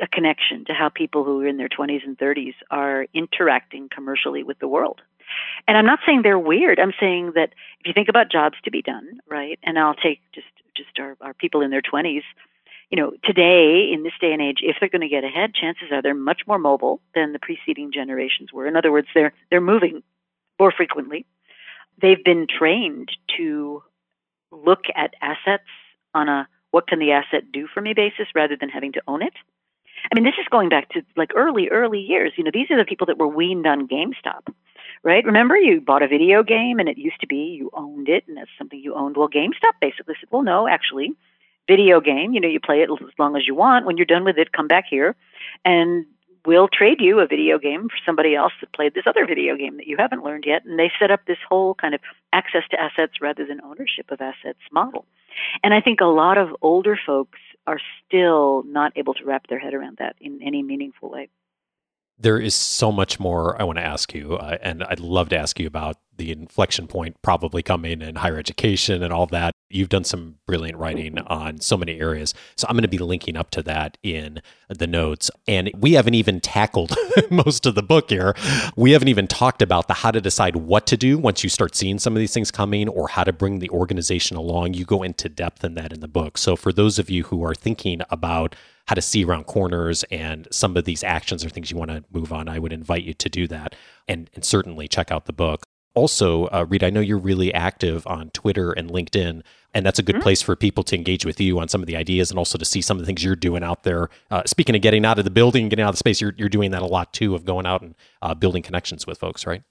[0.00, 4.42] a connection to how people who are in their 20s and 30s are interacting commercially
[4.42, 5.00] with the world.
[5.66, 6.78] And I'm not saying they're weird.
[6.78, 9.58] I'm saying that if you think about jobs to be done, right?
[9.62, 12.22] And I'll take just just our, our people in their 20s.
[12.90, 15.88] You know, today in this day and age, if they're going to get ahead, chances
[15.90, 18.66] are they're much more mobile than the preceding generations were.
[18.66, 20.02] In other words, they're they're moving
[20.60, 21.26] more frequently.
[22.00, 23.82] They've been trained to
[24.52, 25.68] look at assets
[26.14, 29.22] on a what can the asset do for me basis rather than having to own
[29.22, 29.32] it.
[30.10, 32.32] I mean, this is going back to like early, early years.
[32.36, 34.52] You know, these are the people that were weaned on GameStop,
[35.02, 35.24] right?
[35.24, 38.36] Remember, you bought a video game and it used to be you owned it and
[38.36, 39.16] that's something you owned.
[39.16, 41.12] Well, GameStop basically said, well, no, actually,
[41.66, 43.86] video game, you know, you play it as long as you want.
[43.86, 45.16] When you're done with it, come back here
[45.64, 46.06] and
[46.46, 49.76] we'll trade you a video game for somebody else that played this other video game
[49.76, 50.64] that you haven't learned yet.
[50.64, 52.00] And they set up this whole kind of
[52.32, 55.04] access to assets rather than ownership of assets model.
[55.62, 59.58] And I think a lot of older folks are still not able to wrap their
[59.58, 61.28] head around that in any meaningful way
[62.18, 65.38] there is so much more I want to ask you, uh, and I'd love to
[65.38, 69.52] ask you about the inflection point probably coming in higher education and all that.
[69.68, 72.34] You've done some brilliant writing on so many areas.
[72.56, 75.30] So I'm going to be linking up to that in the notes.
[75.48, 76.96] And we haven't even tackled
[77.30, 78.34] most of the book here.
[78.76, 81.74] We haven't even talked about the how to decide what to do once you start
[81.74, 84.74] seeing some of these things coming or how to bring the organization along.
[84.74, 86.38] You go into depth in that in the book.
[86.38, 88.54] So for those of you who are thinking about
[88.86, 92.04] how to see around corners and some of these actions or things you want to
[92.12, 93.74] move on, I would invite you to do that
[94.06, 95.66] and, and certainly check out the book.
[95.96, 100.02] Also, uh, Rita, I know you're really active on Twitter and LinkedIn, and that's a
[100.02, 100.22] good mm-hmm.
[100.24, 102.66] place for people to engage with you on some of the ideas and also to
[102.66, 104.10] see some of the things you're doing out there.
[104.30, 106.50] Uh, speaking of getting out of the building, getting out of the space, you're, you're
[106.50, 109.62] doing that a lot too of going out and uh, building connections with folks, right?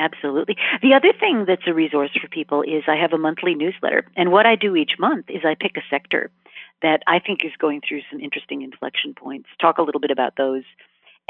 [0.00, 0.56] Absolutely.
[0.82, 4.06] The other thing that's a resource for people is I have a monthly newsletter.
[4.16, 6.32] And what I do each month is I pick a sector
[6.82, 9.48] that I think is going through some interesting inflection points.
[9.60, 10.64] Talk a little bit about those.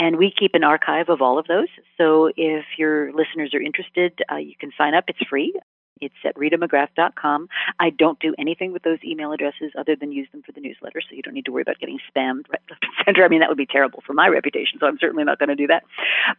[0.01, 1.69] And we keep an archive of all of those.
[1.99, 5.05] So if your listeners are interested, uh, you can sign up.
[5.09, 5.53] It's free.
[6.01, 7.49] It's at ritamcgrath.com.
[7.79, 11.01] I don't do anything with those email addresses other than use them for the newsletter,
[11.01, 13.25] so you don't need to worry about getting spammed right left and center.
[13.25, 15.57] I mean, that would be terrible for my reputation, so I'm certainly not going to
[15.57, 15.85] do that.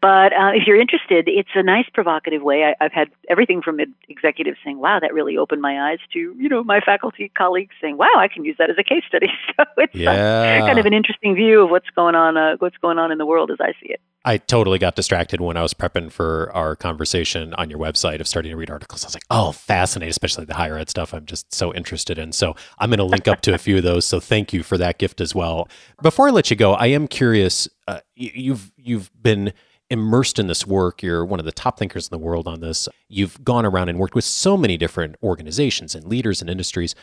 [0.01, 2.63] But uh, if you're interested, it's a nice, provocative way.
[2.63, 6.49] I, I've had everything from executives saying, "Wow, that really opened my eyes," to you
[6.49, 9.65] know my faculty colleagues saying, "Wow, I can use that as a case study." So
[9.77, 10.59] it's uh, yeah.
[10.61, 13.25] kind of an interesting view of what's going on, uh, what's going on in the
[13.25, 14.01] world as I see it.
[14.23, 18.27] I totally got distracted when I was prepping for our conversation on your website of
[18.27, 19.03] starting to read articles.
[19.03, 22.31] I was like, oh, fascinating, especially the higher ed stuff I'm just so interested in.
[22.31, 24.05] So I'm going to link up to a few of those.
[24.05, 25.67] So thank you for that gift as well.
[26.01, 27.67] Before I let you go, I am curious.
[27.87, 29.53] Uh, you've you've been
[29.89, 31.03] immersed in this work.
[31.03, 32.87] You're one of the top thinkers in the world on this.
[33.09, 36.95] You've gone around and worked with so many different organizations and leaders and industries.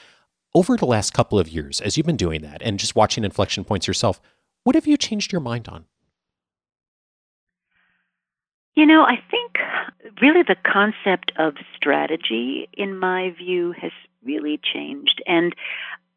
[0.55, 3.65] Over the last couple of years, as you've been doing that and just watching inflection
[3.65, 4.21] points yourself,
[4.65, 5.85] what have you changed your mind on?
[8.79, 9.59] You know, I think
[10.23, 13.91] really the concept of strategy, in my view, has
[14.23, 15.21] really changed.
[15.27, 15.53] And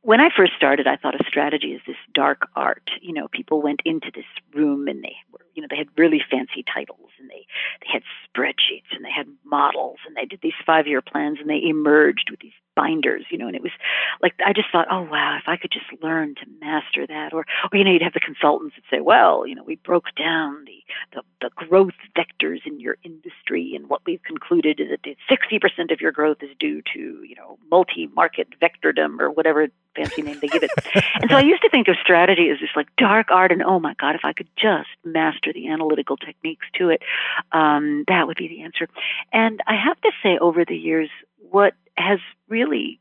[0.01, 2.91] when I first started, I thought of strategy as this dark art.
[3.01, 6.21] You know, people went into this room and they were, you know, they had really
[6.29, 7.47] fancy titles and they,
[7.81, 11.49] they had spreadsheets and they had models and they did these five year plans and
[11.49, 13.71] they emerged with these binders, you know, and it was
[14.21, 17.45] like I just thought, oh wow, if I could just learn to master that, or
[17.71, 20.65] or you know, you'd have the consultants that say, well, you know, we broke down
[20.65, 25.59] the the, the growth vectors in your industry, and what we've concluded is that sixty
[25.59, 30.39] percent of your growth is due to you know multi-market vectordom or whatever fancy name
[30.39, 30.71] they give it.
[31.21, 33.79] and so I used to think of strategy as this like dark art, and oh
[33.79, 37.01] my god, if I could just master the analytical techniques to it,
[37.51, 38.87] um, that would be the answer.
[39.33, 41.09] And I have to say, over the years,
[41.49, 42.99] what has really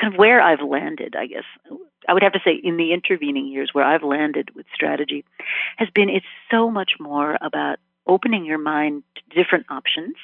[0.00, 1.44] kind of where I've landed, I guess,
[2.08, 5.24] I would have to say in the intervening years where I've landed with strategy
[5.76, 10.16] has been it's so much more about opening your mind to different options,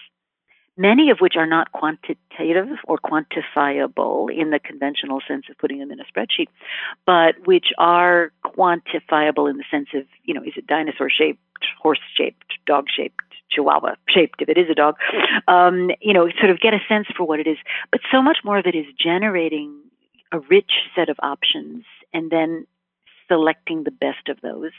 [0.76, 5.90] many of which are not quantitative or quantifiable in the conventional sense of putting them
[5.90, 6.48] in a spreadsheet,
[7.04, 11.40] but which are quantifiable in the sense of, you know, is it dinosaur shaped,
[11.80, 14.96] horse shaped, dog shaped, chihuahua shaped if it is a dog
[15.48, 17.58] um, you know sort of get a sense for what it is.
[17.90, 19.74] But so much more of it is generating
[20.32, 22.66] a rich set of options and then
[23.28, 24.70] selecting the best of those.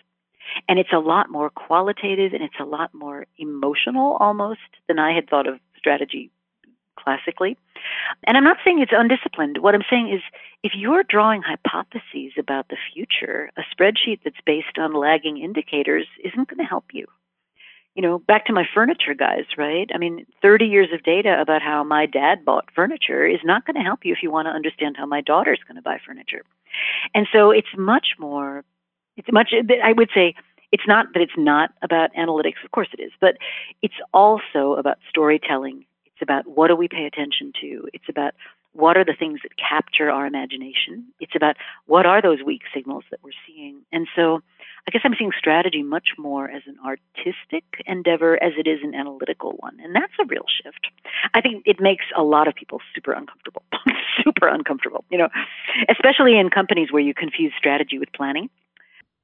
[0.70, 5.14] And it's a lot more qualitative and it's a lot more emotional almost than i
[5.14, 6.32] had thought of strategy
[6.98, 7.58] classically.
[8.26, 9.60] And i'm not saying it's undisciplined.
[9.60, 10.22] What i'm saying is
[10.64, 16.48] if you're drawing hypotheses about the future a spreadsheet that's based on lagging indicators isn't
[16.48, 17.08] going to help you
[17.98, 19.90] you know, back to my furniture guys, right?
[19.92, 23.74] I mean, 30 years of data about how my dad bought furniture is not going
[23.76, 26.44] to help you if you want to understand how my daughter's going to buy furniture.
[27.16, 28.64] And so it's much more,
[29.18, 29.52] it's much,
[29.84, 30.36] I would say,
[30.72, 33.38] it's not that it's not about analytics, of course it is, but
[33.82, 35.84] it's also about storytelling.
[36.06, 37.88] It's about what do we pay attention to?
[37.94, 38.36] It's about
[38.74, 41.08] what are the things that capture our imagination?
[41.20, 41.56] It's about
[41.88, 43.82] what are those weak signals that we're seeing?
[43.92, 44.44] And so
[44.88, 48.96] I guess I'm seeing strategy much more as an artistic endeavor as it is an
[48.96, 49.78] analytical one.
[49.84, 50.88] And that's a real shift.
[51.34, 53.64] I think it makes a lot of people super uncomfortable.
[54.24, 55.28] super uncomfortable, you know,
[55.90, 58.50] especially in companies where you confuse strategy with planning.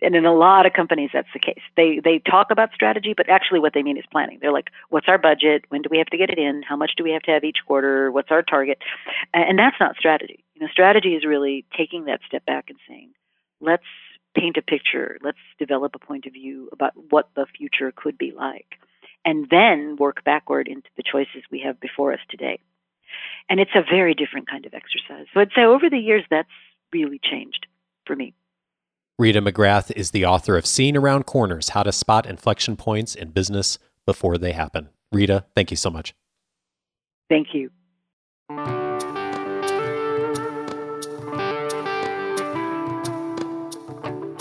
[0.02, 1.62] And in a lot of companies, that's the case.
[1.78, 4.38] They they talk about strategy, but actually, what they mean is planning.
[4.42, 5.64] They're like, "What's our budget?
[5.70, 6.62] When do we have to get it in?
[6.62, 8.12] How much do we have to have each quarter?
[8.12, 8.80] What's our target?"
[9.34, 10.44] And that's not strategy.
[10.56, 13.12] You know, strategy is really taking that step back and saying,
[13.62, 13.86] "Let's
[14.36, 15.18] paint a picture.
[15.24, 18.80] Let's develop a point of view about what the future could be like,
[19.26, 22.60] and then work backward into the choices we have before us today.
[23.50, 25.28] And it's a very different kind of exercise.
[25.34, 26.50] So I'd say over the years, that's
[26.92, 27.68] really changed
[28.06, 28.34] for me.
[29.20, 33.30] Rita McGrath is the author of Seeing Around Corners How to Spot Inflection Points in
[33.30, 34.90] Business Before They Happen.
[35.12, 36.16] Rita, thank you so much.
[37.30, 37.70] Thank you.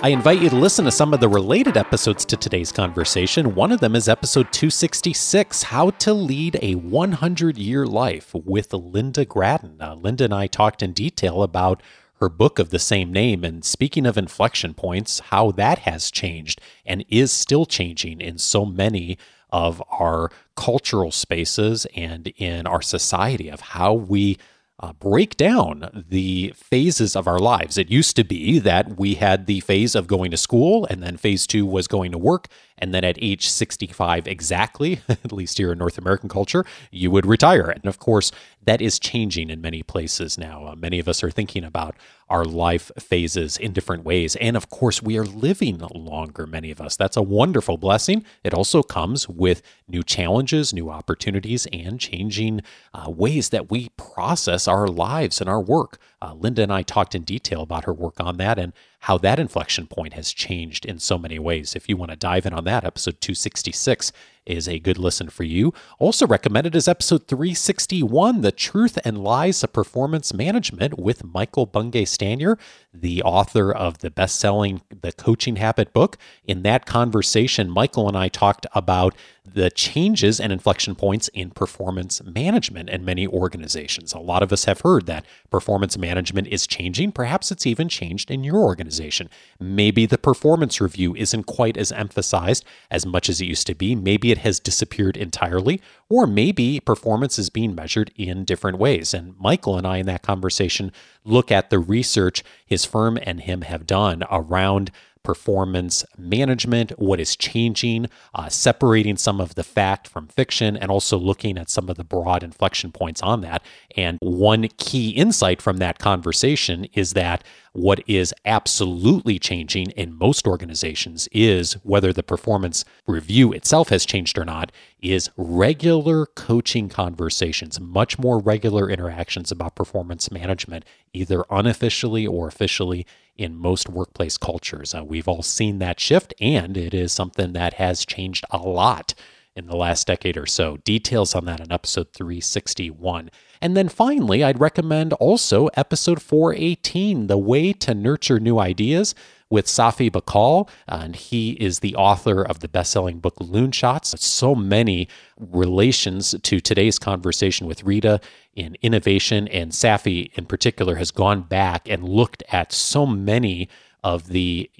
[0.05, 3.55] I invite you to listen to some of the related episodes to today's conversation.
[3.55, 9.29] One of them is episode 266 How to Lead a 100 Year Life with Lynda
[9.29, 9.77] Gratton.
[9.81, 11.85] Uh, Lynda and I talked in detail about
[12.15, 13.45] her book of the same name.
[13.45, 18.65] And speaking of inflection points, how that has changed and is still changing in so
[18.65, 19.17] many
[19.51, 24.37] of our cultural spaces and in our society, of how we
[24.83, 27.79] uh, break down the phases of our lives.
[27.79, 31.17] It used to be that we had the phase of going to school, and then
[31.17, 32.49] phase two was going to work.
[32.79, 37.27] And then at age 65 exactly, at least here in North American culture, you would
[37.27, 37.71] retire.
[37.71, 38.33] And of course,
[38.65, 40.67] that is changing in many places now.
[40.67, 41.97] Uh, many of us are thinking about
[42.29, 44.37] our life phases in different ways.
[44.37, 46.97] And of course, we are living longer, many of us.
[46.97, 48.25] That's a wonderful blessing.
[48.43, 52.63] It also comes with new challenges, new opportunities, and changing
[52.95, 55.99] uh, ways that we process our lives and our work.
[56.23, 58.73] Uh, Lynda and I talked in detail about her work on that and
[59.03, 61.75] how that inflection point has changed in so many ways.
[61.75, 64.13] If you want to dive in on that, episode 266
[64.47, 65.75] is a good listen for you.
[65.99, 72.05] Also recommended is episode 361, The Truth and Lies of Performance Management with Michael Bungay
[72.05, 72.59] Stanier,
[72.95, 76.17] the author of the best-selling The Coaching Habit book.
[76.45, 82.23] In that conversation, Michael and I talked about the changes and inflection points in performance
[82.23, 84.13] management in many organizations.
[84.13, 87.11] A lot of us have heard that performance management is changing.
[87.11, 89.29] Perhaps it's even changed in your organization.
[89.59, 93.97] Maybe the performance review isn't quite as emphasized as much as it used to be.
[93.97, 99.13] Maybe it has disappeared entirely, or maybe performance is being measured in different ways.
[99.13, 100.93] And Michael and I, in that conversation,
[101.25, 107.37] look at the research his firm and him have done around performance management, what is
[107.37, 111.97] changing, uh, separating some of the fact from fiction, and also looking at some of
[111.97, 113.63] the broad inflection points on that.
[113.97, 120.47] And one key insight from that conversation is that what is absolutely changing in most
[120.47, 124.71] organizations is whether the performance review itself has changed or not,
[125.01, 133.07] is regular coaching conversations, much more regular interactions about performance management, either unofficially or officially
[133.37, 134.95] in most workplace cultures.
[134.95, 139.15] Uh, we've all seen that shift, and it is something that has changed a lot
[139.55, 140.79] in the last decade or so.
[140.79, 143.31] Details on that in episode 361.
[143.61, 149.15] And then finally, I'd recommend also episode 418, The Way to Nurture New Ideas
[149.51, 154.19] with Safi Bahcall, and he is the author of the best-selling book Loonshots.
[154.19, 158.19] So many relations to today's conversation with Rita
[158.55, 163.69] in innovation, and Safi in particular has gone back and looked at so many
[164.03, 164.71] of the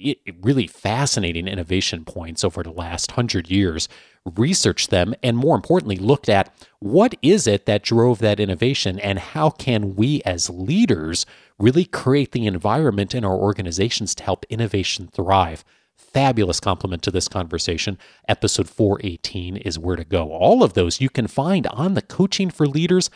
[0.41, 3.87] really fascinating innovation points over the last hundred years,
[4.37, 9.19] researched them, and more importantly, looked at what is it that drove that innovation and
[9.19, 11.25] how can we as leaders
[11.59, 15.63] really create the environment in our organizations to help innovation thrive.
[15.95, 17.97] Fabulous complement to this conversation.
[18.27, 20.31] Episode 418 is where to go.
[20.31, 23.09] All of those you can find on the Coaching for Leaders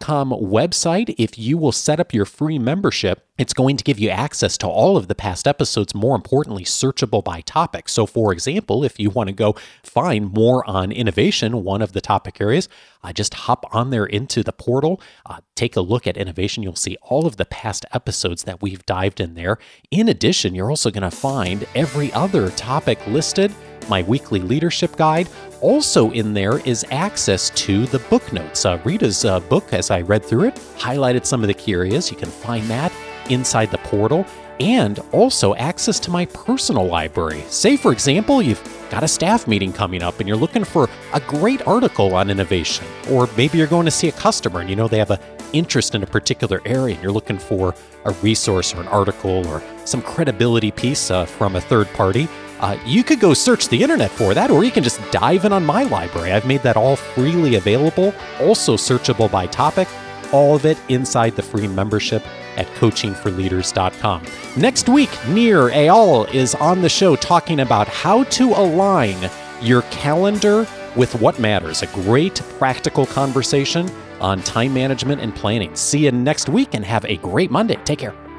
[0.00, 1.14] com website.
[1.18, 4.66] If you will set up your free membership, it's going to give you access to
[4.66, 7.88] all of the past episodes, more importantly, searchable by topic.
[7.88, 12.00] So, for example, if you want to go find more on innovation, one of the
[12.00, 12.68] topic areas,
[13.02, 16.62] uh, just hop on there into the portal, uh, take a look at innovation.
[16.62, 19.58] You'll see all of the past episodes that we've dived in there.
[19.90, 23.54] In addition, you're also going to find every other topic listed
[23.90, 25.28] my weekly leadership guide.
[25.60, 28.64] Also, in there is access to the book notes.
[28.64, 32.10] Uh, Rita's uh, book, as I read through it, highlighted some of the key areas.
[32.10, 32.92] You can find that
[33.28, 34.24] inside the portal
[34.60, 37.42] and also access to my personal library.
[37.48, 41.20] Say, for example, you've got a staff meeting coming up and you're looking for a
[41.20, 44.86] great article on innovation, or maybe you're going to see a customer and you know
[44.86, 45.18] they have an
[45.52, 47.74] interest in a particular area and you're looking for
[48.04, 52.28] a resource or an article or some credibility piece uh, from a third party.
[52.60, 55.52] Uh, you could go search the internet for that, or you can just dive in
[55.52, 56.32] on my library.
[56.32, 59.88] I've made that all freely available, also searchable by topic,
[60.32, 62.22] all of it inside the free membership
[62.56, 64.22] at coachingforleaders.com.
[64.56, 69.30] Next week, Nir Eyal is on the show talking about how to align
[69.62, 71.82] your calendar with what matters.
[71.82, 73.90] A great practical conversation
[74.20, 75.74] on time management and planning.
[75.74, 77.76] See you next week and have a great Monday.
[77.84, 78.29] Take care.